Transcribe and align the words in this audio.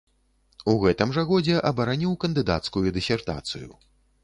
У 0.71 0.73
гэтым 0.83 1.13
жа 1.17 1.25
годзе 1.33 1.59
абараніў 1.71 2.17
кандыдацкую 2.25 2.85
дысертацыю. 2.99 3.71